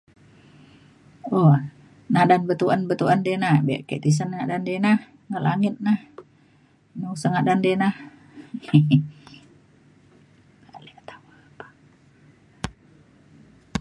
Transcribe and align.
um 1.37 1.55
ngadan 2.13 2.41
betuen 2.49 2.81
betuen 2.89 3.19
di 3.25 3.33
na 3.43 3.51
be 3.65 3.75
ke 3.87 3.95
tisen 4.03 4.29
ngadan 4.37 4.61
di 4.67 4.75
na 4.85 4.91
nga 5.29 5.39
langit 5.47 5.75
na. 5.85 5.93
nusa 6.99 7.27
ngadan 7.31 7.59
di 7.65 7.73
na. 7.81 7.89